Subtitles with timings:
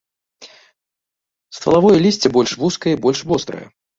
[1.57, 3.65] Ствалавое лісце больш вузкае і больш вострае.